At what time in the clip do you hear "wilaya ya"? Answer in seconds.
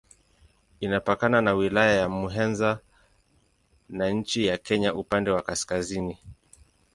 1.53-2.09